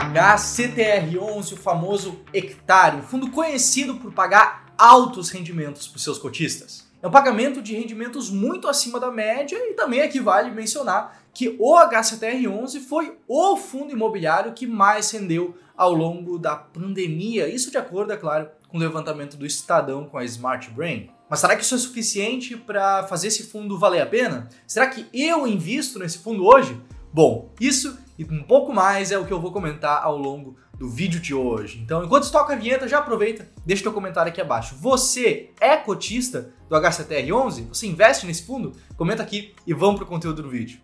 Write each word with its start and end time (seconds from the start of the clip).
HCTR11, 0.00 1.52
o 1.52 1.56
famoso 1.56 2.20
hectare, 2.32 2.96
um 2.96 3.02
fundo 3.02 3.30
conhecido 3.30 3.96
por 3.96 4.10
pagar 4.12 4.72
altos 4.78 5.28
rendimentos 5.28 5.86
para 5.86 5.96
os 5.96 6.02
seus 6.02 6.16
cotistas. 6.16 6.90
É 7.02 7.06
um 7.06 7.10
pagamento 7.10 7.60
de 7.60 7.74
rendimentos 7.74 8.30
muito 8.30 8.68
acima 8.68 8.98
da 8.98 9.10
média 9.10 9.56
e 9.56 9.74
também 9.74 10.00
equivale 10.00 10.50
mencionar 10.50 11.20
que 11.34 11.56
o 11.58 11.74
HCTR11 11.74 12.80
foi 12.80 13.18
o 13.28 13.56
fundo 13.56 13.92
imobiliário 13.92 14.52
que 14.54 14.66
mais 14.66 15.10
rendeu 15.10 15.54
ao 15.76 15.92
longo 15.92 16.38
da 16.38 16.56
pandemia. 16.56 17.48
Isso 17.48 17.70
de 17.70 17.76
acordo, 17.76 18.12
é 18.12 18.16
claro, 18.16 18.48
com 18.68 18.78
o 18.78 18.80
levantamento 18.80 19.36
do 19.36 19.44
Estadão 19.44 20.06
com 20.06 20.16
a 20.16 20.24
Smart 20.24 20.70
Brain. 20.70 21.10
Mas 21.28 21.40
será 21.40 21.54
que 21.54 21.64
isso 21.64 21.74
é 21.74 21.78
suficiente 21.78 22.56
para 22.56 23.02
fazer 23.04 23.28
esse 23.28 23.42
fundo 23.44 23.78
valer 23.78 24.00
a 24.00 24.06
pena? 24.06 24.48
Será 24.66 24.86
que 24.86 25.06
eu 25.12 25.46
invisto 25.46 25.98
nesse 25.98 26.18
fundo 26.18 26.46
hoje? 26.46 26.80
Bom, 27.12 27.50
isso 27.60 27.98
e 28.18 28.24
um 28.24 28.42
pouco 28.42 28.72
mais 28.72 29.10
é 29.10 29.18
o 29.18 29.24
que 29.24 29.32
eu 29.32 29.40
vou 29.40 29.52
comentar 29.52 30.02
ao 30.02 30.16
longo 30.16 30.56
do 30.78 30.88
vídeo 30.88 31.20
de 31.20 31.34
hoje. 31.34 31.80
Então, 31.80 32.04
enquanto 32.04 32.30
toca 32.30 32.52
a 32.52 32.56
vinheta, 32.56 32.88
já 32.88 32.98
aproveita, 32.98 33.48
deixa 33.64 33.82
teu 33.82 33.92
comentário 33.92 34.30
aqui 34.30 34.40
abaixo. 34.40 34.74
Você 34.76 35.50
é 35.60 35.76
cotista 35.76 36.52
do 36.68 36.76
HCTR11? 36.76 37.68
Você 37.68 37.86
investe 37.86 38.26
nesse 38.26 38.44
fundo? 38.44 38.72
Comenta 38.96 39.22
aqui 39.22 39.54
e 39.66 39.72
vamos 39.72 39.96
pro 39.96 40.06
conteúdo 40.06 40.42
do 40.42 40.50
vídeo. 40.50 40.80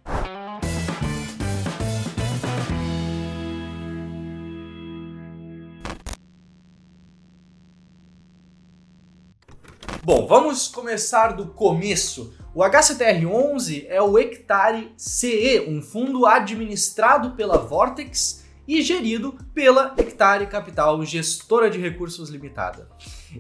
Bom, 10.08 10.27
vamos 10.27 10.69
começar 10.69 11.33
do 11.33 11.48
começo. 11.48 12.33
O 12.59 12.61
HCTR11 12.61 13.87
é 13.89 14.03
o 14.03 14.19
Hectare 14.19 14.92
CE, 14.97 15.64
um 15.69 15.81
fundo 15.81 16.27
administrado 16.27 17.37
pela 17.37 17.56
Vortex 17.56 18.45
e 18.67 18.83
gerido 18.83 19.39
pela 19.55 19.95
Hectare 19.97 20.45
Capital, 20.48 21.05
gestora 21.05 21.70
de 21.70 21.78
recursos 21.78 22.31
limitada. 22.31 22.89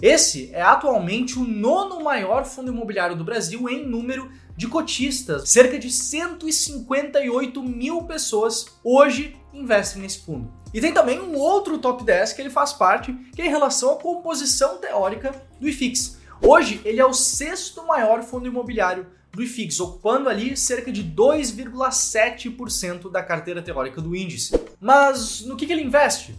Esse 0.00 0.54
é 0.54 0.62
atualmente 0.62 1.36
o 1.36 1.42
nono 1.42 2.00
maior 2.00 2.44
fundo 2.44 2.70
imobiliário 2.70 3.16
do 3.16 3.24
Brasil 3.24 3.68
em 3.68 3.84
número 3.84 4.30
de 4.56 4.68
cotistas. 4.68 5.50
Cerca 5.50 5.80
de 5.80 5.90
158 5.90 7.60
mil 7.60 8.04
pessoas 8.04 8.66
hoje 8.84 9.36
investem 9.52 10.00
nesse 10.00 10.20
fundo. 10.20 10.48
E 10.72 10.80
tem 10.80 10.94
também 10.94 11.18
um 11.18 11.34
outro 11.34 11.76
top 11.78 12.04
10 12.04 12.34
que 12.34 12.42
ele 12.42 12.50
faz 12.50 12.72
parte, 12.72 13.12
que 13.34 13.42
é 13.42 13.46
em 13.46 13.50
relação 13.50 13.94
à 13.94 13.96
composição 13.96 14.78
teórica 14.78 15.34
do 15.58 15.68
IFIX. 15.68 16.18
Hoje, 16.40 16.80
ele 16.84 17.00
é 17.00 17.04
o 17.04 17.12
sexto 17.12 17.84
maior 17.86 18.22
fundo 18.22 18.46
imobiliário 18.46 19.06
do 19.32 19.42
IFIX, 19.42 19.80
ocupando 19.80 20.28
ali 20.28 20.56
cerca 20.56 20.90
de 20.90 21.04
2,7% 21.04 23.10
da 23.10 23.22
carteira 23.22 23.60
teórica 23.60 24.00
do 24.00 24.16
índice. 24.16 24.58
Mas 24.80 25.42
no 25.42 25.56
que, 25.56 25.66
que 25.66 25.72
ele 25.72 25.82
investe? 25.82 26.34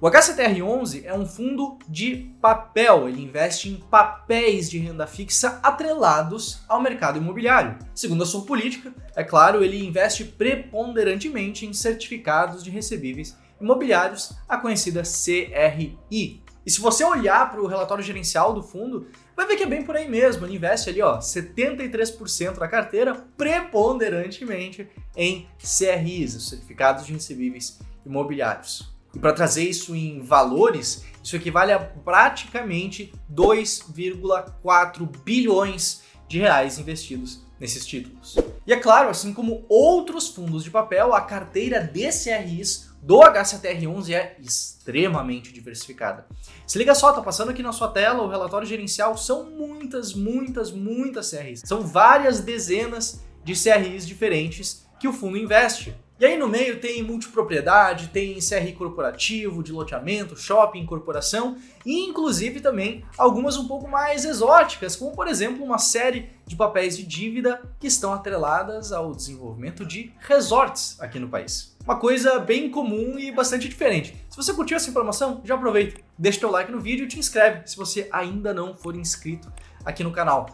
O 0.00 0.10
HCTR11 0.10 1.04
é 1.04 1.14
um 1.14 1.24
fundo 1.24 1.78
de 1.88 2.34
papel, 2.40 3.08
ele 3.08 3.22
investe 3.22 3.68
em 3.68 3.76
papéis 3.76 4.68
de 4.68 4.78
renda 4.78 5.06
fixa 5.06 5.60
atrelados 5.62 6.62
ao 6.68 6.82
mercado 6.82 7.18
imobiliário. 7.18 7.78
Segundo 7.94 8.24
a 8.24 8.26
sua 8.26 8.44
política, 8.44 8.92
é 9.14 9.22
claro, 9.22 9.62
ele 9.62 9.86
investe 9.86 10.24
preponderantemente 10.24 11.64
em 11.64 11.72
certificados 11.72 12.64
de 12.64 12.70
recebíveis 12.70 13.36
imobiliários, 13.60 14.32
a 14.48 14.56
conhecida 14.56 15.04
CRI. 15.04 16.42
E 16.64 16.70
se 16.70 16.80
você 16.80 17.04
olhar 17.04 17.50
para 17.50 17.62
o 17.62 17.66
relatório 17.66 18.02
gerencial 18.02 18.52
do 18.52 18.62
fundo, 18.62 19.06
vai 19.36 19.46
ver 19.46 19.56
que 19.56 19.62
é 19.62 19.66
bem 19.66 19.82
por 19.84 19.96
aí 19.96 20.08
mesmo. 20.08 20.44
Ele 20.46 20.56
investe 20.56 20.90
ali, 20.90 21.02
ó, 21.02 21.18
73% 21.18 22.58
da 22.58 22.68
carteira 22.68 23.14
preponderantemente 23.36 24.88
em 25.16 25.46
CRIs, 25.58 26.34
os 26.34 26.48
certificados 26.48 27.06
de 27.06 27.12
recebíveis 27.12 27.78
imobiliários. 28.04 28.92
E 29.14 29.18
para 29.18 29.32
trazer 29.32 29.64
isso 29.64 29.94
em 29.94 30.22
valores, 30.22 31.04
isso 31.22 31.36
equivale 31.36 31.72
a 31.72 31.78
praticamente 31.78 33.12
2,4 33.32 35.06
bilhões 35.22 36.02
de 36.26 36.38
reais 36.38 36.78
investidos 36.78 37.42
nesses 37.60 37.84
títulos. 37.84 38.36
E 38.66 38.72
é 38.72 38.76
claro, 38.76 39.10
assim 39.10 39.32
como 39.32 39.64
outros 39.68 40.28
fundos 40.28 40.64
de 40.64 40.70
papel, 40.70 41.14
a 41.14 41.20
carteira 41.20 41.80
de 41.80 42.08
CRIs 42.10 42.91
do 43.02 43.18
HCTR11 43.18 44.14
é 44.14 44.36
extremamente 44.40 45.52
diversificada. 45.52 46.24
Se 46.64 46.78
liga 46.78 46.94
só, 46.94 47.12
tá 47.12 47.20
passando 47.20 47.50
aqui 47.50 47.62
na 47.62 47.72
sua 47.72 47.88
tela 47.88 48.22
o 48.22 48.28
relatório 48.28 48.66
gerencial, 48.66 49.16
são 49.18 49.50
muitas, 49.50 50.14
muitas, 50.14 50.70
muitas 50.70 51.30
CRIs. 51.30 51.62
São 51.64 51.82
várias 51.82 52.40
dezenas 52.40 53.20
de 53.42 53.54
CRIs 53.54 54.06
diferentes 54.06 54.86
que 55.00 55.08
o 55.08 55.12
fundo 55.12 55.36
investe. 55.36 55.92
E 56.22 56.24
aí 56.24 56.38
no 56.38 56.46
meio 56.46 56.78
tem 56.78 57.02
multipropriedade, 57.02 58.10
tem 58.10 58.38
CRI 58.38 58.74
corporativo, 58.74 59.60
de 59.60 59.72
loteamento, 59.72 60.36
shopping, 60.36 60.86
corporação 60.86 61.56
e 61.84 62.04
inclusive 62.04 62.60
também 62.60 63.04
algumas 63.18 63.56
um 63.56 63.66
pouco 63.66 63.88
mais 63.88 64.24
exóticas, 64.24 64.94
como 64.94 65.16
por 65.16 65.26
exemplo 65.26 65.64
uma 65.64 65.78
série 65.78 66.30
de 66.46 66.54
papéis 66.54 66.96
de 66.96 67.04
dívida 67.04 67.60
que 67.80 67.88
estão 67.88 68.12
atreladas 68.12 68.92
ao 68.92 69.12
desenvolvimento 69.12 69.84
de 69.84 70.12
resorts 70.20 70.96
aqui 71.00 71.18
no 71.18 71.28
país. 71.28 71.71
Uma 71.84 71.96
coisa 71.96 72.38
bem 72.38 72.70
comum 72.70 73.18
e 73.18 73.32
bastante 73.32 73.68
diferente. 73.68 74.14
Se 74.30 74.36
você 74.36 74.54
curtiu 74.54 74.76
essa 74.76 74.88
informação, 74.88 75.40
já 75.44 75.56
aproveita, 75.56 76.00
deixa 76.16 76.38
teu 76.38 76.50
like 76.50 76.70
no 76.70 76.78
vídeo 76.78 77.04
e 77.04 77.08
te 77.08 77.18
inscreve 77.18 77.66
se 77.66 77.76
você 77.76 78.08
ainda 78.12 78.54
não 78.54 78.76
for 78.76 78.94
inscrito 78.94 79.52
aqui 79.84 80.04
no 80.04 80.12
canal. 80.12 80.48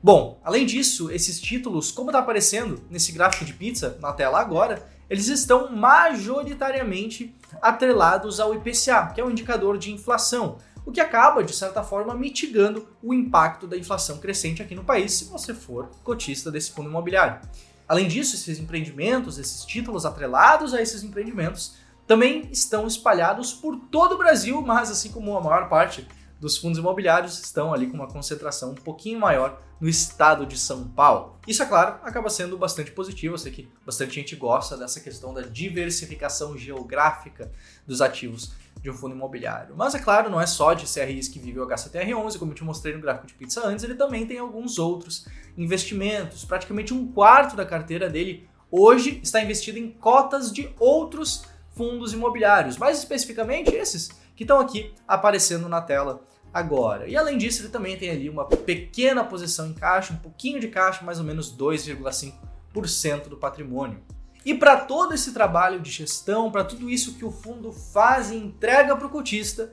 Bom, 0.00 0.40
além 0.44 0.64
disso, 0.64 1.10
esses 1.10 1.40
títulos, 1.40 1.90
como 1.90 2.10
está 2.10 2.20
aparecendo 2.20 2.80
nesse 2.88 3.10
gráfico 3.10 3.44
de 3.44 3.54
pizza 3.54 3.98
na 4.00 4.12
tela 4.12 4.38
agora, 4.38 4.86
eles 5.10 5.26
estão 5.26 5.74
majoritariamente 5.74 7.34
atrelados 7.60 8.38
ao 8.38 8.54
IPCA, 8.54 9.10
que 9.12 9.20
é 9.20 9.24
um 9.24 9.32
indicador 9.32 9.78
de 9.78 9.90
inflação, 9.90 10.58
o 10.86 10.92
que 10.92 11.00
acaba, 11.00 11.42
de 11.42 11.54
certa 11.54 11.82
forma, 11.82 12.14
mitigando 12.14 12.88
o 13.02 13.12
impacto 13.12 13.66
da 13.66 13.76
inflação 13.76 14.18
crescente 14.18 14.62
aqui 14.62 14.76
no 14.76 14.84
país 14.84 15.12
se 15.12 15.24
você 15.24 15.52
for 15.52 15.90
cotista 16.04 16.52
desse 16.52 16.70
fundo 16.70 16.88
imobiliário. 16.88 17.40
Além 17.88 18.06
disso, 18.06 18.34
esses 18.34 18.58
empreendimentos, 18.58 19.38
esses 19.38 19.64
títulos 19.64 20.04
atrelados 20.04 20.74
a 20.74 20.82
esses 20.82 21.02
empreendimentos, 21.02 21.74
também 22.06 22.48
estão 22.52 22.86
espalhados 22.86 23.52
por 23.52 23.76
todo 23.90 24.14
o 24.14 24.18
Brasil, 24.18 24.60
mas 24.60 24.90
assim 24.90 25.10
como 25.10 25.36
a 25.36 25.40
maior 25.40 25.68
parte 25.68 26.06
dos 26.40 26.56
fundos 26.56 26.78
imobiliários 26.78 27.38
estão 27.38 27.72
ali 27.72 27.86
com 27.88 27.94
uma 27.94 28.08
concentração 28.08 28.70
um 28.70 28.74
pouquinho 28.74 29.18
maior 29.18 29.60
no 29.80 29.88
estado 29.88 30.46
de 30.46 30.58
São 30.58 30.88
Paulo. 30.88 31.38
Isso, 31.46 31.62
é 31.62 31.66
claro, 31.66 32.00
acaba 32.02 32.28
sendo 32.30 32.58
bastante 32.58 32.90
positivo. 32.90 33.34
Eu 33.34 33.38
sei 33.38 33.52
que 33.52 33.68
bastante 33.84 34.14
gente 34.14 34.36
gosta 34.36 34.76
dessa 34.76 35.00
questão 35.00 35.32
da 35.32 35.42
diversificação 35.42 36.56
geográfica 36.56 37.50
dos 37.86 38.00
ativos 38.00 38.52
de 38.80 38.90
um 38.90 38.94
fundo 38.94 39.14
imobiliário. 39.14 39.74
Mas, 39.76 39.94
é 39.94 39.98
claro, 39.98 40.30
não 40.30 40.40
é 40.40 40.46
só 40.46 40.72
de 40.74 40.86
CRIs 40.86 41.28
que 41.28 41.38
vive 41.38 41.58
o 41.58 41.66
HCTR11, 41.66 42.38
como 42.38 42.52
eu 42.52 42.56
te 42.56 42.64
mostrei 42.64 42.94
no 42.94 43.00
gráfico 43.00 43.26
de 43.26 43.34
pizza 43.34 43.66
antes, 43.66 43.84
ele 43.84 43.94
também 43.94 44.26
tem 44.26 44.38
alguns 44.38 44.78
outros 44.78 45.26
investimentos. 45.56 46.44
Praticamente 46.44 46.94
um 46.94 47.10
quarto 47.12 47.56
da 47.56 47.66
carteira 47.66 48.08
dele 48.08 48.48
hoje 48.70 49.20
está 49.22 49.42
investido 49.42 49.78
em 49.78 49.90
cotas 49.90 50.52
de 50.52 50.72
outros 50.78 51.44
fundos 51.78 52.12
imobiliários, 52.12 52.76
mais 52.76 52.98
especificamente 52.98 53.72
esses 53.72 54.10
que 54.34 54.42
estão 54.42 54.58
aqui 54.58 54.92
aparecendo 55.06 55.68
na 55.68 55.80
tela 55.80 56.20
agora. 56.52 57.08
E 57.08 57.16
além 57.16 57.38
disso, 57.38 57.62
ele 57.62 57.68
também 57.68 57.96
tem 57.96 58.10
ali 58.10 58.28
uma 58.28 58.44
pequena 58.44 59.22
posição 59.22 59.68
em 59.68 59.72
caixa, 59.74 60.12
um 60.12 60.16
pouquinho 60.16 60.58
de 60.58 60.66
caixa, 60.66 61.04
mais 61.04 61.20
ou 61.20 61.24
menos 61.24 61.56
2,5% 61.56 63.28
do 63.28 63.36
patrimônio. 63.36 64.02
E 64.44 64.54
para 64.54 64.76
todo 64.76 65.14
esse 65.14 65.32
trabalho 65.32 65.78
de 65.78 65.90
gestão, 65.90 66.50
para 66.50 66.64
tudo 66.64 66.90
isso 66.90 67.14
que 67.14 67.24
o 67.24 67.30
fundo 67.30 67.72
faz 67.72 68.30
e 68.32 68.36
entrega 68.36 68.96
para 68.96 69.06
o 69.06 69.10
cotista, 69.10 69.72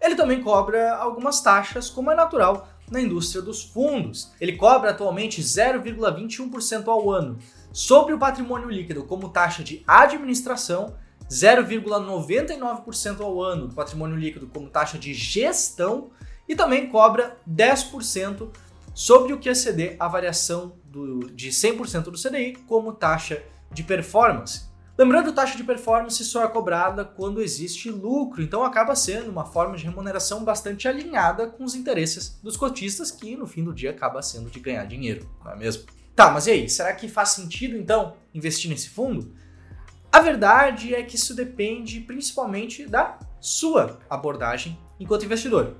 ele 0.00 0.14
também 0.14 0.42
cobra 0.42 0.94
algumas 0.94 1.40
taxas, 1.40 1.88
como 1.88 2.10
é 2.10 2.14
natural 2.14 2.68
na 2.90 3.00
indústria 3.00 3.40
dos 3.40 3.62
fundos. 3.62 4.30
Ele 4.40 4.56
cobra 4.56 4.90
atualmente 4.90 5.40
0,21% 5.40 6.88
ao 6.88 7.10
ano 7.10 7.38
sobre 7.72 8.12
o 8.12 8.18
patrimônio 8.18 8.68
líquido 8.68 9.04
como 9.04 9.30
taxa 9.30 9.64
de 9.64 9.82
administração 9.86 10.94
0,99% 11.30 13.20
ao 13.20 13.42
ano 13.42 13.68
do 13.68 13.74
patrimônio 13.74 14.16
líquido 14.16 14.46
como 14.46 14.70
taxa 14.70 14.98
de 14.98 15.12
gestão 15.12 16.10
e 16.48 16.54
também 16.54 16.88
cobra 16.88 17.36
10% 17.48 18.48
sobre 18.94 19.32
o 19.32 19.38
que 19.38 19.48
exceder 19.48 19.96
a 19.98 20.08
variação 20.08 20.76
do, 20.84 21.20
de 21.30 21.50
100% 21.50 22.04
do 22.04 22.12
CDI 22.12 22.56
como 22.66 22.92
taxa 22.92 23.42
de 23.70 23.82
performance. 23.82 24.66
Lembrando, 24.98 25.32
taxa 25.32 25.58
de 25.58 25.64
performance 25.64 26.24
só 26.24 26.42
é 26.42 26.48
cobrada 26.48 27.04
quando 27.04 27.42
existe 27.42 27.90
lucro, 27.90 28.42
então 28.42 28.64
acaba 28.64 28.96
sendo 28.96 29.30
uma 29.30 29.44
forma 29.44 29.76
de 29.76 29.84
remuneração 29.84 30.42
bastante 30.42 30.88
alinhada 30.88 31.46
com 31.48 31.64
os 31.64 31.74
interesses 31.74 32.40
dos 32.42 32.56
cotistas, 32.56 33.10
que 33.10 33.36
no 33.36 33.46
fim 33.46 33.62
do 33.62 33.74
dia 33.74 33.90
acaba 33.90 34.22
sendo 34.22 34.48
de 34.48 34.58
ganhar 34.58 34.86
dinheiro, 34.86 35.28
não 35.44 35.52
é 35.52 35.56
mesmo? 35.56 35.84
Tá, 36.14 36.30
mas 36.30 36.46
e 36.46 36.52
aí, 36.52 36.70
será 36.70 36.94
que 36.94 37.08
faz 37.08 37.30
sentido 37.30 37.76
então 37.76 38.16
investir 38.32 38.70
nesse 38.70 38.88
fundo? 38.88 39.34
A 40.16 40.20
verdade 40.20 40.94
é 40.94 41.02
que 41.02 41.14
isso 41.14 41.34
depende 41.34 42.00
principalmente 42.00 42.86
da 42.86 43.18
sua 43.38 43.98
abordagem 44.08 44.78
enquanto 44.98 45.26
investidor. 45.26 45.76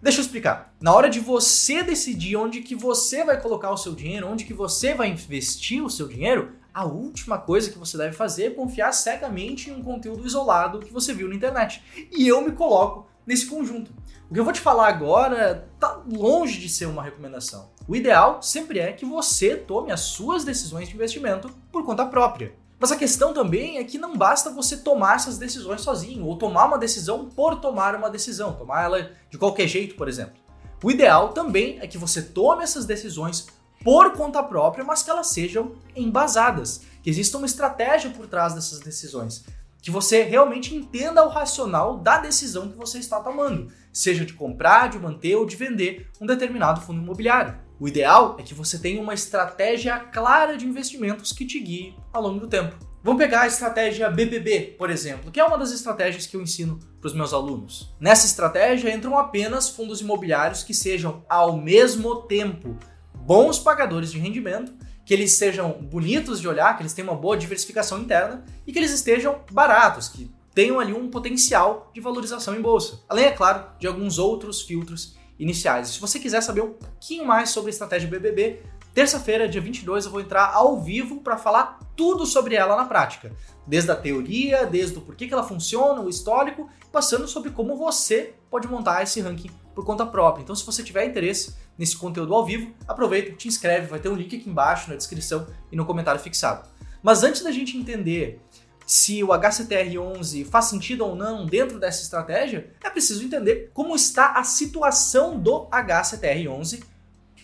Deixa 0.00 0.18
eu 0.18 0.22
explicar. 0.22 0.74
Na 0.80 0.94
hora 0.94 1.10
de 1.10 1.20
você 1.20 1.82
decidir 1.82 2.36
onde 2.36 2.62
que 2.62 2.74
você 2.74 3.22
vai 3.22 3.38
colocar 3.38 3.70
o 3.70 3.76
seu 3.76 3.94
dinheiro, 3.94 4.28
onde 4.28 4.46
que 4.46 4.54
você 4.54 4.94
vai 4.94 5.10
investir 5.10 5.84
o 5.84 5.90
seu 5.90 6.08
dinheiro, 6.08 6.52
a 6.72 6.86
última 6.86 7.36
coisa 7.36 7.70
que 7.70 7.76
você 7.76 7.98
deve 7.98 8.16
fazer 8.16 8.44
é 8.44 8.50
confiar 8.50 8.92
cegamente 8.92 9.68
em 9.68 9.74
um 9.74 9.82
conteúdo 9.82 10.26
isolado 10.26 10.78
que 10.78 10.90
você 10.90 11.12
viu 11.12 11.28
na 11.28 11.34
internet. 11.34 11.82
E 12.10 12.26
eu 12.26 12.40
me 12.40 12.52
coloco 12.52 13.06
nesse 13.26 13.44
conjunto. 13.44 13.92
O 14.30 14.32
que 14.32 14.40
eu 14.40 14.44
vou 14.44 14.54
te 14.54 14.60
falar 14.60 14.88
agora 14.88 15.68
tá 15.78 16.02
longe 16.10 16.58
de 16.58 16.70
ser 16.70 16.86
uma 16.86 17.02
recomendação. 17.02 17.68
O 17.86 17.94
ideal 17.94 18.42
sempre 18.42 18.78
é 18.78 18.94
que 18.94 19.04
você 19.04 19.54
tome 19.54 19.92
as 19.92 20.00
suas 20.00 20.44
decisões 20.44 20.88
de 20.88 20.94
investimento 20.94 21.50
por 21.70 21.84
conta 21.84 22.06
própria. 22.06 22.54
Mas 22.78 22.92
a 22.92 22.96
questão 22.96 23.32
também 23.32 23.78
é 23.78 23.84
que 23.84 23.98
não 23.98 24.16
basta 24.16 24.50
você 24.50 24.76
tomar 24.76 25.16
essas 25.16 25.38
decisões 25.38 25.80
sozinho, 25.80 26.26
ou 26.26 26.36
tomar 26.36 26.66
uma 26.66 26.78
decisão 26.78 27.30
por 27.30 27.56
tomar 27.56 27.94
uma 27.94 28.10
decisão, 28.10 28.52
tomar 28.52 28.84
ela 28.84 29.10
de 29.30 29.38
qualquer 29.38 29.66
jeito, 29.66 29.94
por 29.94 30.08
exemplo. 30.08 30.34
O 30.82 30.90
ideal 30.90 31.30
também 31.30 31.78
é 31.80 31.86
que 31.86 31.96
você 31.96 32.20
tome 32.20 32.62
essas 32.62 32.84
decisões 32.84 33.46
por 33.82 34.12
conta 34.12 34.42
própria, 34.42 34.84
mas 34.84 35.02
que 35.02 35.10
elas 35.10 35.28
sejam 35.28 35.76
embasadas, 35.94 36.82
que 37.02 37.08
exista 37.08 37.38
uma 37.38 37.46
estratégia 37.46 38.10
por 38.10 38.26
trás 38.26 38.52
dessas 38.52 38.80
decisões, 38.80 39.44
que 39.80 39.90
você 39.90 40.22
realmente 40.22 40.74
entenda 40.74 41.24
o 41.24 41.28
racional 41.28 41.96
da 41.96 42.18
decisão 42.18 42.68
que 42.68 42.76
você 42.76 42.98
está 42.98 43.20
tomando, 43.20 43.72
seja 43.92 44.24
de 44.24 44.34
comprar, 44.34 44.88
de 44.90 44.98
manter 44.98 45.36
ou 45.36 45.46
de 45.46 45.56
vender 45.56 46.10
um 46.20 46.26
determinado 46.26 46.80
fundo 46.80 47.00
imobiliário. 47.00 47.65
O 47.78 47.86
ideal 47.86 48.36
é 48.38 48.42
que 48.42 48.54
você 48.54 48.78
tenha 48.78 49.02
uma 49.02 49.12
estratégia 49.12 49.98
clara 49.98 50.56
de 50.56 50.66
investimentos 50.66 51.30
que 51.30 51.44
te 51.44 51.60
guie 51.60 51.94
ao 52.10 52.22
longo 52.22 52.40
do 52.40 52.48
tempo. 52.48 52.74
Vamos 53.02 53.22
pegar 53.22 53.42
a 53.42 53.46
estratégia 53.46 54.10
BBB, 54.10 54.76
por 54.78 54.90
exemplo, 54.90 55.30
que 55.30 55.38
é 55.38 55.44
uma 55.44 55.58
das 55.58 55.72
estratégias 55.72 56.26
que 56.26 56.36
eu 56.36 56.40
ensino 56.40 56.80
para 56.98 57.08
os 57.08 57.14
meus 57.14 57.34
alunos. 57.34 57.94
Nessa 58.00 58.26
estratégia 58.26 58.92
entram 58.92 59.18
apenas 59.18 59.68
fundos 59.68 60.00
imobiliários 60.00 60.62
que 60.62 60.72
sejam 60.72 61.22
ao 61.28 61.56
mesmo 61.58 62.22
tempo 62.22 62.78
bons 63.14 63.58
pagadores 63.58 64.10
de 64.10 64.18
rendimento, 64.18 64.72
que 65.04 65.12
eles 65.12 65.34
sejam 65.34 65.70
bonitos 65.72 66.40
de 66.40 66.48
olhar, 66.48 66.74
que 66.76 66.82
eles 66.82 66.94
tenham 66.94 67.12
uma 67.12 67.20
boa 67.20 67.36
diversificação 67.36 68.00
interna 68.00 68.42
e 68.66 68.72
que 68.72 68.78
eles 68.78 68.90
estejam 68.90 69.40
baratos, 69.52 70.08
que 70.08 70.30
tenham 70.54 70.80
ali 70.80 70.94
um 70.94 71.10
potencial 71.10 71.90
de 71.94 72.00
valorização 72.00 72.56
em 72.56 72.62
bolsa. 72.62 73.00
Além, 73.06 73.26
é 73.26 73.32
claro, 73.32 73.66
de 73.78 73.86
alguns 73.86 74.18
outros 74.18 74.62
filtros 74.62 75.15
iniciais. 75.38 75.88
Se 75.88 76.00
você 76.00 76.18
quiser 76.18 76.40
saber 76.40 76.62
um 76.62 76.72
pouquinho 76.72 77.26
mais 77.26 77.50
sobre 77.50 77.70
a 77.70 77.72
estratégia 77.72 78.08
BBB, 78.08 78.62
terça-feira, 78.94 79.48
dia 79.48 79.60
22, 79.60 80.06
eu 80.06 80.10
vou 80.10 80.20
entrar 80.20 80.52
ao 80.54 80.80
vivo 80.80 81.20
para 81.20 81.36
falar 81.36 81.78
tudo 81.94 82.24
sobre 82.24 82.54
ela 82.54 82.76
na 82.76 82.84
prática. 82.84 83.32
Desde 83.66 83.90
a 83.90 83.96
teoria, 83.96 84.64
desde 84.64 84.96
o 84.98 85.00
porquê 85.00 85.26
que 85.26 85.34
ela 85.34 85.42
funciona, 85.42 86.00
o 86.00 86.08
histórico, 86.08 86.68
passando 86.90 87.28
sobre 87.28 87.50
como 87.50 87.76
você 87.76 88.34
pode 88.50 88.66
montar 88.68 89.02
esse 89.02 89.20
ranking 89.20 89.50
por 89.74 89.84
conta 89.84 90.06
própria. 90.06 90.42
Então, 90.42 90.56
se 90.56 90.64
você 90.64 90.82
tiver 90.82 91.04
interesse 91.04 91.54
nesse 91.76 91.96
conteúdo 91.96 92.34
ao 92.34 92.46
vivo, 92.46 92.74
aproveita, 92.88 93.32
te 93.32 93.48
inscreve, 93.48 93.86
vai 93.86 93.98
ter 93.98 94.08
um 94.08 94.14
link 94.14 94.34
aqui 94.34 94.48
embaixo 94.48 94.88
na 94.88 94.96
descrição 94.96 95.46
e 95.70 95.76
no 95.76 95.84
comentário 95.84 96.20
fixado. 96.20 96.66
Mas 97.02 97.22
antes 97.22 97.42
da 97.42 97.52
gente 97.52 97.76
entender 97.76 98.40
se 98.86 99.22
o 99.24 99.28
HCTR11 99.28 100.46
faz 100.46 100.66
sentido 100.66 101.04
ou 101.04 101.16
não 101.16 101.44
dentro 101.44 101.80
dessa 101.80 102.02
estratégia, 102.02 102.72
é 102.82 102.88
preciso 102.88 103.24
entender 103.24 103.70
como 103.74 103.96
está 103.96 104.32
a 104.32 104.44
situação 104.44 105.38
do 105.38 105.66
HCTR11 105.66 106.84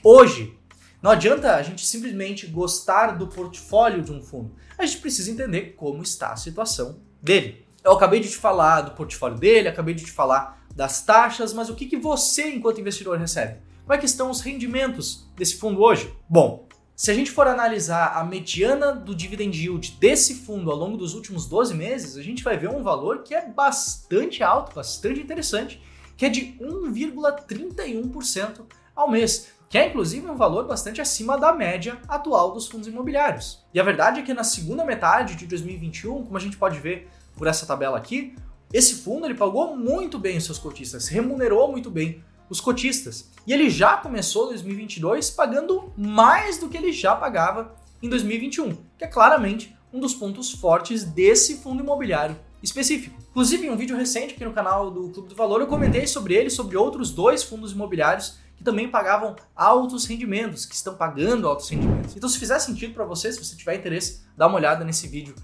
hoje. 0.04 0.56
Não 1.02 1.10
adianta 1.10 1.56
a 1.56 1.62
gente 1.62 1.84
simplesmente 1.84 2.46
gostar 2.46 3.18
do 3.18 3.26
portfólio 3.26 4.02
de 4.02 4.12
um 4.12 4.22
fundo. 4.22 4.54
A 4.78 4.86
gente 4.86 5.00
precisa 5.00 5.32
entender 5.32 5.74
como 5.76 6.00
está 6.00 6.32
a 6.32 6.36
situação 6.36 7.00
dele. 7.20 7.66
Eu 7.82 7.92
acabei 7.92 8.20
de 8.20 8.30
te 8.30 8.36
falar 8.36 8.82
do 8.82 8.92
portfólio 8.92 9.36
dele, 9.36 9.66
acabei 9.66 9.94
de 9.94 10.04
te 10.04 10.12
falar 10.12 10.64
das 10.74 11.02
taxas, 11.02 11.52
mas 11.52 11.68
o 11.68 11.74
que, 11.74 11.86
que 11.86 11.96
você, 11.96 12.50
enquanto 12.50 12.80
investidor, 12.80 13.18
recebe? 13.18 13.56
Como 13.82 13.94
é 13.94 13.98
que 13.98 14.06
estão 14.06 14.30
os 14.30 14.40
rendimentos 14.40 15.26
desse 15.36 15.56
fundo 15.56 15.82
hoje? 15.82 16.14
Bom, 16.28 16.68
se 17.02 17.10
a 17.10 17.14
gente 17.14 17.32
for 17.32 17.48
analisar 17.48 18.16
a 18.16 18.22
mediana 18.22 18.92
do 18.92 19.12
dividend 19.12 19.60
yield 19.60 19.96
desse 19.98 20.36
fundo 20.36 20.70
ao 20.70 20.76
longo 20.76 20.96
dos 20.96 21.14
últimos 21.14 21.46
12 21.46 21.74
meses, 21.74 22.16
a 22.16 22.22
gente 22.22 22.44
vai 22.44 22.56
ver 22.56 22.70
um 22.70 22.80
valor 22.80 23.24
que 23.24 23.34
é 23.34 23.44
bastante 23.44 24.40
alto, 24.40 24.72
bastante 24.72 25.18
interessante, 25.18 25.82
que 26.16 26.24
é 26.24 26.28
de 26.28 26.56
1,31% 26.60 28.60
ao 28.94 29.10
mês, 29.10 29.48
que 29.68 29.76
é 29.76 29.88
inclusive 29.88 30.30
um 30.30 30.36
valor 30.36 30.68
bastante 30.68 31.00
acima 31.00 31.36
da 31.36 31.52
média 31.52 31.98
atual 32.06 32.52
dos 32.52 32.68
fundos 32.68 32.86
imobiliários. 32.86 33.64
E 33.74 33.80
a 33.80 33.82
verdade 33.82 34.20
é 34.20 34.22
que 34.22 34.32
na 34.32 34.44
segunda 34.44 34.84
metade 34.84 35.34
de 35.34 35.44
2021, 35.44 36.22
como 36.22 36.36
a 36.36 36.40
gente 36.40 36.56
pode 36.56 36.78
ver 36.78 37.08
por 37.36 37.48
essa 37.48 37.66
tabela 37.66 37.98
aqui, 37.98 38.36
esse 38.72 39.02
fundo 39.02 39.26
ele 39.26 39.34
pagou 39.34 39.76
muito 39.76 40.20
bem 40.20 40.36
os 40.36 40.44
seus 40.44 40.58
cotistas, 40.58 41.08
remunerou 41.08 41.68
muito 41.68 41.90
bem 41.90 42.22
os 42.52 42.60
cotistas. 42.60 43.30
E 43.46 43.52
ele 43.52 43.70
já 43.70 43.96
começou 43.96 44.48
2022 44.48 45.30
pagando 45.30 45.90
mais 45.96 46.58
do 46.58 46.68
que 46.68 46.76
ele 46.76 46.92
já 46.92 47.16
pagava 47.16 47.74
em 48.02 48.10
2021, 48.10 48.76
que 48.98 49.04
é 49.04 49.06
claramente 49.06 49.74
um 49.90 49.98
dos 49.98 50.14
pontos 50.14 50.52
fortes 50.52 51.02
desse 51.02 51.56
fundo 51.56 51.82
imobiliário 51.82 52.36
específico. 52.62 53.18
Inclusive, 53.30 53.66
em 53.66 53.70
um 53.70 53.76
vídeo 53.76 53.96
recente 53.96 54.34
aqui 54.34 54.44
no 54.44 54.52
canal 54.52 54.90
do 54.90 55.08
Clube 55.08 55.30
do 55.30 55.34
Valor, 55.34 55.62
eu 55.62 55.66
comentei 55.66 56.06
sobre 56.06 56.34
ele, 56.34 56.50
sobre 56.50 56.76
outros 56.76 57.10
dois 57.10 57.42
fundos 57.42 57.72
imobiliários 57.72 58.36
que 58.54 58.62
também 58.62 58.86
pagavam 58.86 59.34
altos 59.56 60.04
rendimentos, 60.04 60.66
que 60.66 60.74
estão 60.74 60.94
pagando 60.94 61.48
altos 61.48 61.70
rendimentos. 61.70 62.14
Então, 62.14 62.28
se 62.28 62.38
fizer 62.38 62.58
sentido 62.58 62.92
para 62.92 63.06
você, 63.06 63.32
se 63.32 63.42
você 63.42 63.56
tiver 63.56 63.76
interesse, 63.76 64.20
dá 64.36 64.46
uma 64.46 64.56
olhada 64.56 64.84
nesse 64.84 65.08
vídeo 65.08 65.34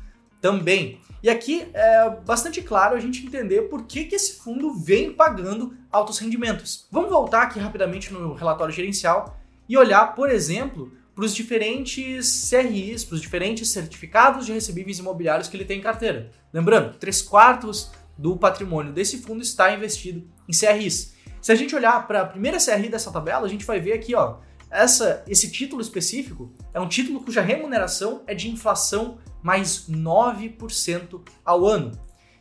também. 0.43 1.01
E 1.23 1.29
aqui 1.29 1.69
é 1.75 2.11
bastante 2.25 2.63
claro 2.63 2.95
a 2.95 3.01
gente 3.01 3.27
entender 3.27 3.63
por 3.63 3.85
que, 3.85 4.05
que 4.05 4.15
esse 4.15 4.35
fundo 4.35 4.75
vem 4.75 5.13
pagando 5.13 5.77
altos 5.91 6.19
rendimentos. 6.19 6.87
Vamos 6.91 7.11
voltar 7.11 7.43
aqui 7.43 7.59
rapidamente 7.59 8.13
no 8.13 8.35
relatório 8.35 8.73
gerencial 8.73 9.37
e 9.69 9.77
olhar, 9.77 10.15
por 10.15 10.31
exemplo, 10.31 10.93
para 11.15 11.25
os 11.25 11.35
diferentes 11.35 12.49
CRIs, 12.49 13.05
para 13.05 13.17
os 13.17 13.21
diferentes 13.21 13.69
certificados 13.71 14.47
de 14.47 14.53
recebíveis 14.53 15.01
imobiliários 15.01 15.49
que 15.49 15.57
ele 15.57 15.65
tem 15.65 15.81
em 15.81 15.83
carteira. 15.83 16.31
Lembrando, 16.53 16.97
3 16.97 17.23
quartos 17.23 17.91
do 18.17 18.37
patrimônio 18.37 18.93
desse 18.93 19.19
fundo 19.19 19.43
está 19.43 19.75
investido 19.75 20.25
em 20.49 20.53
CRIs. 20.57 21.15
Se 21.43 21.51
a 21.51 21.55
gente 21.57 21.75
olhar 21.75 22.07
para 22.07 22.23
a 22.23 22.27
primeira 22.27 22.59
CRI 22.59 22.89
dessa 22.89 23.11
tabela, 23.11 23.47
a 23.47 23.49
gente 23.49 23.65
vai 23.65 23.81
ver 23.81 23.93
aqui, 23.93 24.15
ó, 24.15 24.39
essa, 24.71 25.25
esse 25.27 25.51
título 25.51 25.81
específico 25.81 26.53
é 26.75 26.81
um 26.81 26.89
título 26.89 27.23
cuja 27.23 27.41
remuneração 27.41 28.23
é 28.27 28.35
de 28.35 28.49
inflação 28.49 29.19
mais 29.49 29.87
9% 29.89 31.23
ao 31.43 31.67
ano. 31.67 31.93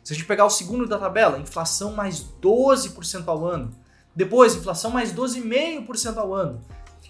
Se 0.04 0.12
a 0.12 0.14
gente 0.14 0.26
pegar 0.26 0.44
o 0.44 0.50
segundo 0.50 0.86
da 0.86 0.98
tabela, 0.98 1.38
inflação 1.38 1.94
mais 1.94 2.22
12% 2.42 3.26
ao 3.26 3.46
ano. 3.46 3.74
Depois, 4.14 4.54
inflação 4.54 4.90
mais 4.90 5.10
12,5% 5.10 6.18
ao 6.18 6.34
ano. 6.34 6.60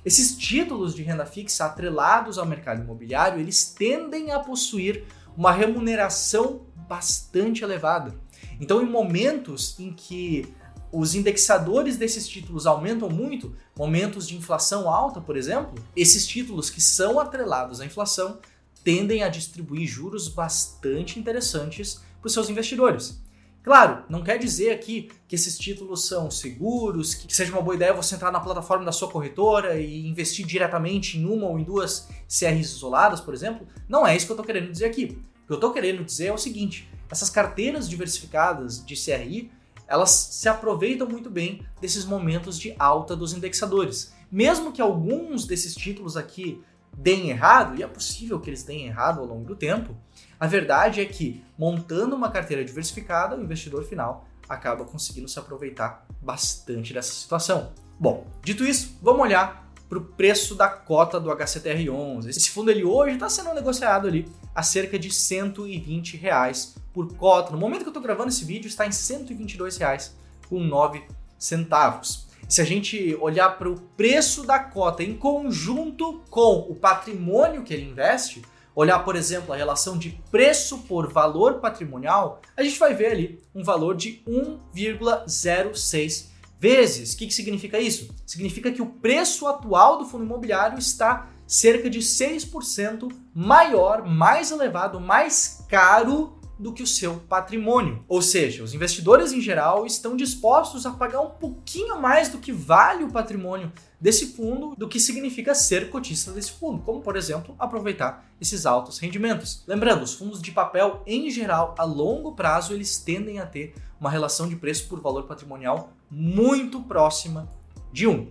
Esses 0.04 0.38
títulos 0.38 0.94
de 0.94 1.02
renda 1.02 1.26
fixa 1.26 1.64
atrelados 1.64 2.38
ao 2.38 2.46
mercado 2.46 2.80
imobiliário, 2.80 3.40
eles 3.40 3.64
tendem 3.64 4.30
a 4.30 4.38
possuir 4.38 5.04
uma 5.36 5.50
remuneração 5.50 6.60
bastante 6.88 7.64
elevada. 7.64 8.14
Então, 8.60 8.80
em 8.80 8.86
momentos 8.86 9.80
em 9.80 9.92
que 9.92 10.46
os 10.92 11.16
indexadores 11.16 11.96
desses 11.96 12.28
títulos 12.28 12.68
aumentam 12.68 13.10
muito, 13.10 13.52
momentos 13.76 14.28
de 14.28 14.36
inflação 14.36 14.88
alta, 14.88 15.20
por 15.20 15.36
exemplo, 15.36 15.74
esses 15.96 16.24
títulos 16.24 16.70
que 16.70 16.80
são 16.80 17.18
atrelados 17.18 17.80
à 17.80 17.84
inflação 17.84 18.38
tendem 18.84 19.22
a 19.22 19.28
distribuir 19.28 19.86
juros 19.86 20.28
bastante 20.28 21.18
interessantes 21.18 22.00
para 22.20 22.26
os 22.26 22.32
seus 22.32 22.48
investidores. 22.48 23.22
Claro, 23.62 24.04
não 24.08 24.22
quer 24.22 24.38
dizer 24.38 24.70
aqui 24.70 25.10
que 25.26 25.34
esses 25.34 25.58
títulos 25.58 26.06
são 26.06 26.30
seguros, 26.30 27.14
que 27.14 27.34
seja 27.34 27.52
uma 27.52 27.60
boa 27.60 27.74
ideia 27.74 27.92
você 27.92 28.14
entrar 28.14 28.32
na 28.32 28.40
plataforma 28.40 28.84
da 28.84 28.92
sua 28.92 29.10
corretora 29.10 29.78
e 29.78 30.06
investir 30.06 30.46
diretamente 30.46 31.18
em 31.18 31.26
uma 31.26 31.46
ou 31.46 31.58
em 31.58 31.64
duas 31.64 32.08
CRs 32.28 32.70
isoladas, 32.70 33.20
por 33.20 33.34
exemplo. 33.34 33.66
Não 33.88 34.06
é 34.06 34.16
isso 34.16 34.26
que 34.26 34.32
eu 34.32 34.36
estou 34.36 34.46
querendo 34.46 34.72
dizer 34.72 34.86
aqui. 34.86 35.18
O 35.44 35.46
que 35.46 35.52
eu 35.52 35.56
estou 35.56 35.72
querendo 35.72 36.04
dizer 36.04 36.26
é 36.26 36.32
o 36.32 36.38
seguinte: 36.38 36.88
essas 37.10 37.28
carteiras 37.28 37.88
diversificadas 37.88 38.84
de 38.84 38.94
CRI 38.94 39.50
elas 39.88 40.10
se 40.10 40.48
aproveitam 40.48 41.08
muito 41.08 41.30
bem 41.30 41.62
desses 41.80 42.04
momentos 42.04 42.58
de 42.58 42.76
alta 42.78 43.16
dos 43.16 43.32
indexadores. 43.32 44.12
Mesmo 44.30 44.70
que 44.70 44.82
alguns 44.82 45.46
desses 45.46 45.74
títulos 45.74 46.14
aqui 46.14 46.62
deem 46.98 47.30
errado, 47.30 47.76
e 47.76 47.82
é 47.82 47.86
possível 47.86 48.40
que 48.40 48.50
eles 48.50 48.64
deem 48.64 48.86
errado 48.86 49.20
ao 49.20 49.26
longo 49.26 49.44
do 49.44 49.54
tempo, 49.54 49.96
a 50.38 50.46
verdade 50.46 51.00
é 51.00 51.04
que 51.04 51.44
montando 51.56 52.16
uma 52.16 52.30
carteira 52.30 52.64
diversificada, 52.64 53.36
o 53.36 53.42
investidor 53.42 53.84
final 53.84 54.26
acaba 54.48 54.84
conseguindo 54.84 55.28
se 55.28 55.38
aproveitar 55.38 56.04
bastante 56.20 56.92
dessa 56.92 57.12
situação. 57.12 57.72
Bom, 58.00 58.26
dito 58.42 58.64
isso, 58.64 58.98
vamos 59.00 59.22
olhar 59.22 59.68
para 59.88 59.98
o 59.98 60.04
preço 60.04 60.54
da 60.54 60.68
cota 60.68 61.20
do 61.20 61.30
HCTR11. 61.30 62.28
Esse 62.28 62.50
fundo 62.50 62.70
ele 62.70 62.84
hoje 62.84 63.14
está 63.14 63.28
sendo 63.28 63.54
negociado 63.54 64.06
ali 64.08 64.30
a 64.54 64.62
cerca 64.62 64.98
de 64.98 65.10
120 65.10 66.16
reais 66.16 66.74
por 66.92 67.14
cota. 67.14 67.52
No 67.52 67.58
momento 67.58 67.82
que 67.82 67.86
eu 67.86 67.90
estou 67.90 68.02
gravando 68.02 68.28
esse 68.28 68.44
vídeo, 68.44 68.68
está 68.68 68.86
em 68.86 68.92
122 68.92 69.76
reais 69.76 70.16
com 70.48 70.60
9 70.60 71.04
centavos. 71.38 72.27
Se 72.48 72.62
a 72.62 72.64
gente 72.64 73.14
olhar 73.20 73.58
para 73.58 73.68
o 73.68 73.78
preço 73.78 74.42
da 74.42 74.58
cota 74.58 75.02
em 75.02 75.14
conjunto 75.14 76.22
com 76.30 76.60
o 76.60 76.74
patrimônio 76.74 77.62
que 77.62 77.74
ele 77.74 77.90
investe, 77.90 78.40
olhar, 78.74 79.00
por 79.00 79.16
exemplo, 79.16 79.52
a 79.52 79.56
relação 79.56 79.98
de 79.98 80.18
preço 80.30 80.78
por 80.78 81.12
valor 81.12 81.60
patrimonial, 81.60 82.40
a 82.56 82.62
gente 82.62 82.78
vai 82.78 82.94
ver 82.94 83.08
ali 83.08 83.38
um 83.54 83.62
valor 83.62 83.94
de 83.94 84.22
1,06 84.26 86.28
vezes. 86.58 87.12
O 87.12 87.18
que, 87.18 87.26
que 87.26 87.34
significa 87.34 87.78
isso? 87.78 88.08
Significa 88.24 88.72
que 88.72 88.80
o 88.80 88.86
preço 88.86 89.46
atual 89.46 89.98
do 89.98 90.06
fundo 90.06 90.24
imobiliário 90.24 90.78
está 90.78 91.28
cerca 91.46 91.90
de 91.90 91.98
6% 91.98 93.12
maior, 93.34 94.06
mais 94.06 94.50
elevado, 94.50 94.98
mais 94.98 95.66
caro 95.68 96.37
do 96.58 96.72
que 96.72 96.82
o 96.82 96.86
seu 96.86 97.16
patrimônio. 97.28 98.04
Ou 98.08 98.20
seja, 98.20 98.64
os 98.64 98.74
investidores 98.74 99.32
em 99.32 99.40
geral 99.40 99.86
estão 99.86 100.16
dispostos 100.16 100.84
a 100.84 100.90
pagar 100.90 101.20
um 101.20 101.30
pouquinho 101.30 102.00
mais 102.00 102.28
do 102.28 102.38
que 102.38 102.52
vale 102.52 103.04
o 103.04 103.12
patrimônio 103.12 103.72
desse 104.00 104.34
fundo, 104.34 104.74
do 104.76 104.88
que 104.88 105.00
significa 105.00 105.54
ser 105.54 105.90
cotista 105.90 106.32
desse 106.32 106.52
fundo, 106.52 106.82
como 106.82 107.00
por 107.00 107.16
exemplo, 107.16 107.54
aproveitar 107.58 108.28
esses 108.40 108.66
altos 108.66 108.98
rendimentos. 108.98 109.62
Lembrando, 109.66 110.02
os 110.02 110.14
fundos 110.14 110.40
de 110.40 110.52
papel 110.52 111.02
em 111.06 111.30
geral, 111.30 111.74
a 111.78 111.84
longo 111.84 112.32
prazo, 112.32 112.72
eles 112.72 112.98
tendem 112.98 113.38
a 113.38 113.46
ter 113.46 113.74
uma 114.00 114.10
relação 114.10 114.48
de 114.48 114.56
preço 114.56 114.88
por 114.88 115.00
valor 115.00 115.24
patrimonial 115.24 115.92
muito 116.10 116.80
próxima 116.82 117.48
de 117.92 118.06
1. 118.06 118.28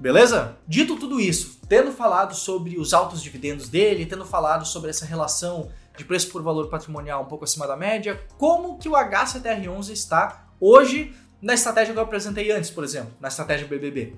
Beleza? 0.00 0.56
Dito 0.66 0.96
tudo 0.96 1.20
isso, 1.20 1.58
tendo 1.68 1.90
falado 1.90 2.32
sobre 2.32 2.78
os 2.78 2.94
altos 2.94 3.20
dividendos 3.20 3.68
dele, 3.68 4.06
tendo 4.06 4.24
falado 4.24 4.64
sobre 4.64 4.90
essa 4.90 5.04
relação 5.04 5.70
de 5.98 6.04
preço 6.04 6.30
por 6.30 6.42
valor 6.42 6.70
patrimonial 6.70 7.22
um 7.22 7.26
pouco 7.26 7.44
acima 7.44 7.66
da 7.66 7.76
média, 7.76 8.22
como 8.38 8.78
que 8.78 8.88
o 8.88 8.92
HCTR11 8.92 9.90
está 9.90 10.48
hoje 10.60 11.12
na 11.42 11.54
estratégia 11.54 11.92
que 11.92 11.98
eu 11.98 12.04
apresentei 12.04 12.50
antes, 12.52 12.70
por 12.70 12.84
exemplo, 12.84 13.12
na 13.20 13.28
estratégia 13.28 13.66
BBB. 13.66 14.14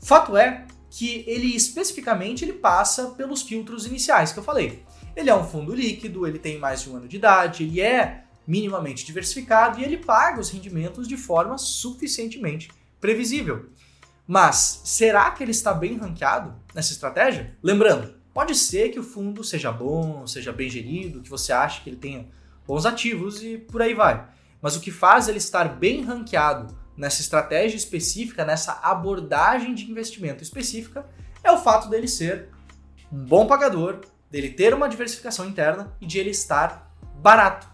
Fato 0.00 0.36
é 0.36 0.66
que 0.90 1.22
ele 1.26 1.54
especificamente 1.54 2.44
ele 2.44 2.54
passa 2.54 3.10
pelos 3.10 3.42
filtros 3.42 3.84
iniciais 3.84 4.32
que 4.32 4.38
eu 4.38 4.42
falei. 4.42 4.82
Ele 5.14 5.28
é 5.28 5.34
um 5.34 5.44
fundo 5.44 5.74
líquido, 5.74 6.26
ele 6.26 6.38
tem 6.38 6.58
mais 6.58 6.82
de 6.82 6.90
um 6.90 6.96
ano 6.96 7.08
de 7.08 7.16
idade, 7.16 7.64
ele 7.64 7.80
é 7.80 8.24
minimamente 8.46 9.04
diversificado 9.04 9.78
e 9.78 9.84
ele 9.84 9.98
paga 9.98 10.40
os 10.40 10.50
rendimentos 10.50 11.06
de 11.06 11.16
forma 11.16 11.58
suficientemente 11.58 12.70
previsível. 12.98 13.70
Mas 14.26 14.80
será 14.84 15.30
que 15.32 15.42
ele 15.42 15.50
está 15.50 15.74
bem 15.74 15.98
ranqueado 15.98 16.54
nessa 16.74 16.92
estratégia? 16.92 17.56
Lembrando, 17.62 18.14
pode 18.34 18.54
ser 18.56 18.90
que 18.90 18.98
o 18.98 19.04
fundo 19.04 19.44
seja 19.44 19.70
bom, 19.70 20.26
seja 20.26 20.52
bem 20.52 20.68
gerido, 20.68 21.22
que 21.22 21.30
você 21.30 21.52
ache 21.52 21.82
que 21.82 21.88
ele 21.88 21.96
tenha 21.96 22.26
bons 22.66 22.84
ativos 22.84 23.42
e 23.42 23.56
por 23.56 23.80
aí 23.80 23.94
vai. 23.94 24.28
Mas 24.60 24.74
o 24.74 24.80
que 24.80 24.90
faz 24.90 25.28
ele 25.28 25.38
estar 25.38 25.76
bem 25.76 26.02
ranqueado 26.02 26.76
nessa 26.96 27.20
estratégia 27.20 27.76
específica, 27.76 28.44
nessa 28.44 28.80
abordagem 28.82 29.74
de 29.74 29.88
investimento 29.88 30.42
específica, 30.42 31.06
é 31.42 31.50
o 31.52 31.58
fato 31.58 31.88
dele 31.88 32.08
ser 32.08 32.48
um 33.12 33.24
bom 33.24 33.46
pagador, 33.46 34.00
dele 34.30 34.50
ter 34.50 34.74
uma 34.74 34.88
diversificação 34.88 35.46
interna 35.46 35.94
e 36.00 36.06
de 36.06 36.18
ele 36.18 36.30
estar 36.30 36.92
barato. 37.20 37.68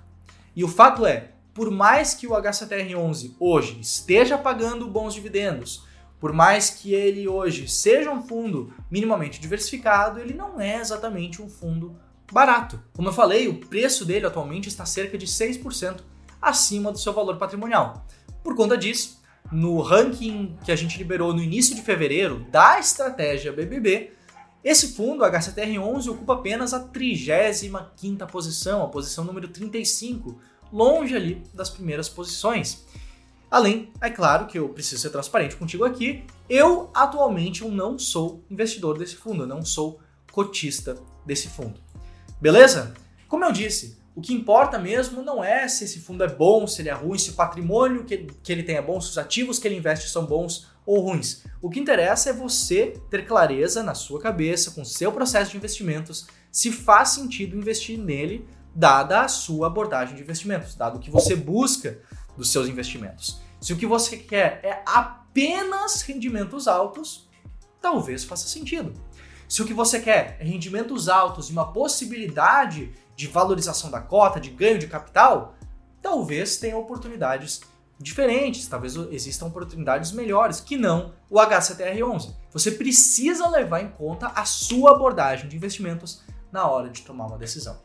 E 0.54 0.62
o 0.62 0.68
fato 0.68 1.06
é, 1.06 1.32
por 1.54 1.70
mais 1.70 2.12
que 2.12 2.26
o 2.26 2.32
HCTR11 2.32 3.34
hoje 3.38 3.80
esteja 3.80 4.36
pagando 4.36 4.88
bons 4.88 5.14
dividendos, 5.14 5.84
por 6.20 6.32
mais 6.32 6.68
que 6.68 6.94
ele 6.94 7.26
hoje 7.26 7.66
seja 7.66 8.12
um 8.12 8.22
fundo 8.22 8.72
minimamente 8.90 9.40
diversificado, 9.40 10.20
ele 10.20 10.34
não 10.34 10.60
é 10.60 10.76
exatamente 10.76 11.40
um 11.40 11.48
fundo 11.48 11.96
barato. 12.30 12.80
Como 12.94 13.08
eu 13.08 13.12
falei, 13.12 13.48
o 13.48 13.54
preço 13.54 14.04
dele 14.04 14.26
atualmente 14.26 14.68
está 14.68 14.84
cerca 14.84 15.16
de 15.16 15.26
6% 15.26 16.00
acima 16.40 16.92
do 16.92 16.98
seu 16.98 17.12
valor 17.12 17.38
patrimonial. 17.38 18.06
Por 18.44 18.54
conta 18.54 18.76
disso, 18.76 19.20
no 19.50 19.80
ranking 19.80 20.56
que 20.64 20.70
a 20.70 20.76
gente 20.76 20.98
liberou 20.98 21.32
no 21.32 21.42
início 21.42 21.74
de 21.74 21.82
fevereiro 21.82 22.46
da 22.50 22.78
estratégia 22.78 23.52
BBB, 23.52 24.12
esse 24.62 24.88
fundo, 24.88 25.24
HCTR11, 25.24 26.08
ocupa 26.08 26.34
apenas 26.34 26.74
a 26.74 26.86
35ª 26.86 28.26
posição, 28.26 28.82
a 28.82 28.88
posição 28.88 29.24
número 29.24 29.48
35, 29.48 30.38
longe 30.70 31.16
ali 31.16 31.42
das 31.54 31.70
primeiras 31.70 32.10
posições. 32.10 32.84
Além, 33.50 33.92
é 34.00 34.08
claro 34.08 34.46
que 34.46 34.58
eu 34.58 34.68
preciso 34.68 35.02
ser 35.02 35.10
transparente 35.10 35.56
contigo 35.56 35.84
aqui, 35.84 36.24
eu 36.48 36.88
atualmente 36.94 37.62
eu 37.62 37.70
não 37.70 37.98
sou 37.98 38.44
investidor 38.48 38.96
desse 38.96 39.16
fundo, 39.16 39.42
eu 39.42 39.46
não 39.46 39.64
sou 39.64 40.00
cotista 40.30 40.96
desse 41.26 41.48
fundo. 41.48 41.80
Beleza? 42.40 42.94
Como 43.26 43.44
eu 43.44 43.50
disse, 43.50 43.98
o 44.14 44.20
que 44.20 44.32
importa 44.32 44.78
mesmo 44.78 45.22
não 45.22 45.42
é 45.42 45.66
se 45.66 45.84
esse 45.84 45.98
fundo 45.98 46.22
é 46.22 46.28
bom, 46.28 46.66
se 46.66 46.82
ele 46.82 46.90
é 46.90 46.92
ruim, 46.92 47.18
se 47.18 47.30
o 47.30 47.34
patrimônio 47.34 48.04
que, 48.04 48.18
que 48.40 48.52
ele 48.52 48.62
tem 48.62 48.76
é 48.76 48.82
bom, 48.82 49.00
se 49.00 49.10
os 49.10 49.18
ativos 49.18 49.58
que 49.58 49.66
ele 49.66 49.76
investe 49.76 50.10
são 50.10 50.24
bons 50.24 50.68
ou 50.86 51.00
ruins. 51.00 51.44
O 51.60 51.68
que 51.68 51.80
interessa 51.80 52.30
é 52.30 52.32
você 52.32 53.00
ter 53.10 53.26
clareza 53.26 53.82
na 53.82 53.94
sua 53.94 54.20
cabeça, 54.20 54.70
com 54.70 54.82
o 54.82 54.86
seu 54.86 55.10
processo 55.10 55.50
de 55.50 55.56
investimentos, 55.56 56.26
se 56.52 56.70
faz 56.70 57.10
sentido 57.10 57.56
investir 57.56 57.98
nele, 57.98 58.46
dada 58.74 59.22
a 59.22 59.28
sua 59.28 59.66
abordagem 59.66 60.14
de 60.14 60.22
investimentos, 60.22 60.74
dado 60.74 60.96
o 60.96 61.00
que 61.00 61.10
você 61.10 61.34
busca 61.34 62.00
dos 62.40 62.50
seus 62.50 62.68
investimentos. 62.68 63.38
Se 63.60 63.74
o 63.74 63.76
que 63.76 63.84
você 63.84 64.16
quer 64.16 64.60
é 64.64 64.82
apenas 64.86 66.00
rendimentos 66.00 66.66
altos, 66.66 67.28
talvez 67.82 68.24
faça 68.24 68.48
sentido. 68.48 68.94
Se 69.46 69.60
o 69.60 69.66
que 69.66 69.74
você 69.74 70.00
quer 70.00 70.38
é 70.40 70.44
rendimentos 70.44 71.06
altos 71.10 71.50
e 71.50 71.52
uma 71.52 71.70
possibilidade 71.70 72.94
de 73.14 73.26
valorização 73.26 73.90
da 73.90 74.00
cota, 74.00 74.40
de 74.40 74.48
ganho 74.48 74.78
de 74.78 74.86
capital, 74.86 75.54
talvez 76.00 76.56
tenha 76.56 76.78
oportunidades 76.78 77.60
diferentes, 77.98 78.66
talvez 78.66 78.96
existam 78.96 79.46
oportunidades 79.46 80.10
melhores 80.10 80.60
que 80.60 80.78
não 80.78 81.12
o 81.28 81.36
HCTR11. 81.36 82.34
Você 82.52 82.70
precisa 82.70 83.46
levar 83.48 83.82
em 83.82 83.90
conta 83.90 84.28
a 84.28 84.46
sua 84.46 84.92
abordagem 84.92 85.46
de 85.46 85.56
investimentos 85.56 86.22
na 86.50 86.66
hora 86.66 86.88
de 86.88 87.02
tomar 87.02 87.26
uma 87.26 87.36
decisão. 87.36 87.78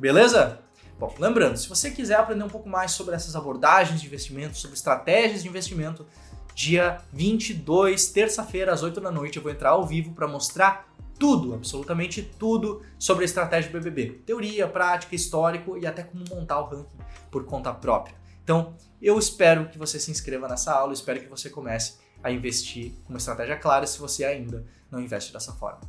Beleza? 0.00 0.63
Bom, 0.98 1.12
lembrando, 1.18 1.56
se 1.56 1.68
você 1.68 1.90
quiser 1.90 2.16
aprender 2.16 2.44
um 2.44 2.48
pouco 2.48 2.68
mais 2.68 2.92
sobre 2.92 3.14
essas 3.14 3.34
abordagens 3.34 4.00
de 4.00 4.06
investimento, 4.06 4.56
sobre 4.56 4.76
estratégias 4.76 5.42
de 5.42 5.48
investimento, 5.48 6.06
dia 6.54 7.00
22, 7.12 8.06
terça-feira, 8.08 8.72
às 8.72 8.82
8 8.82 9.00
da 9.00 9.10
noite, 9.10 9.36
eu 9.36 9.42
vou 9.42 9.50
entrar 9.50 9.70
ao 9.70 9.84
vivo 9.84 10.12
para 10.12 10.28
mostrar 10.28 10.88
tudo, 11.18 11.54
absolutamente 11.54 12.22
tudo 12.22 12.82
sobre 12.98 13.24
a 13.24 13.26
estratégia 13.26 13.70
do 13.70 13.78
BBB. 13.78 14.22
Teoria, 14.24 14.68
prática, 14.68 15.14
histórico 15.14 15.76
e 15.76 15.86
até 15.86 16.02
como 16.02 16.24
montar 16.30 16.60
o 16.60 16.64
ranking 16.64 16.98
por 17.30 17.44
conta 17.44 17.72
própria. 17.72 18.14
Então, 18.42 18.76
eu 19.00 19.18
espero 19.18 19.68
que 19.68 19.78
você 19.78 19.98
se 19.98 20.10
inscreva 20.10 20.46
nessa 20.46 20.72
aula, 20.72 20.92
espero 20.92 21.20
que 21.20 21.28
você 21.28 21.50
comece 21.50 21.98
a 22.22 22.30
investir 22.30 22.92
com 23.04 23.12
uma 23.12 23.18
estratégia 23.18 23.56
clara 23.56 23.86
se 23.86 23.98
você 23.98 24.24
ainda 24.24 24.64
não 24.90 25.00
investe 25.00 25.32
dessa 25.32 25.52
forma. 25.52 25.80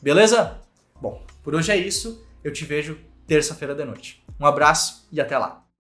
Beleza? 0.00 0.60
Bom, 1.00 1.24
por 1.42 1.54
hoje 1.54 1.72
é 1.72 1.76
isso. 1.76 2.24
Eu 2.42 2.52
te 2.52 2.64
vejo 2.64 2.98
terça-feira 3.26 3.74
de 3.74 3.84
noite. 3.84 4.19
Um 4.40 4.46
abraço 4.46 5.06
e 5.12 5.20
até 5.20 5.36
lá! 5.36 5.62